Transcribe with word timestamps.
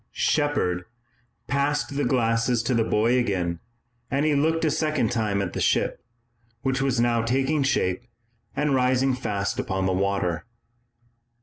Shepard 0.13 0.85
passed 1.45 1.95
the 1.95 2.03
glasses 2.03 2.63
to 2.63 2.73
the 2.73 2.83
boy 2.83 3.19
again, 3.19 3.59
and 4.09 4.25
he 4.25 4.33
looked 4.33 4.65
a 4.65 4.71
second 4.71 5.11
time 5.11 5.43
at 5.43 5.53
the 5.53 5.61
ship, 5.61 6.03
which 6.63 6.81
was 6.81 6.99
now 6.99 7.21
taking 7.21 7.61
shape 7.61 8.01
and 8.55 8.73
rising 8.73 9.13
fast 9.13 9.59
upon 9.59 9.85
the 9.85 9.93
water. 9.93 10.47